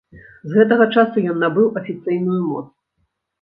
З 0.53 0.55
гэтага 0.59 0.87
часу 0.95 1.17
ён 1.33 1.37
набыў 1.43 1.67
афіцыйную 1.83 2.41
моц. 2.49 2.65